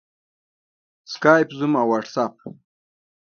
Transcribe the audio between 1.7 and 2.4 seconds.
او واټساپ